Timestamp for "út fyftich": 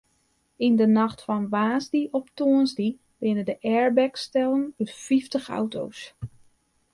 4.81-5.47